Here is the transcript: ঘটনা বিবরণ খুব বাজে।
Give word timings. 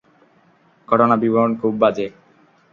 ঘটনা 0.87 1.15
বিবরণ 1.15 1.51
খুব 1.55 1.73
বাজে। 1.81 2.07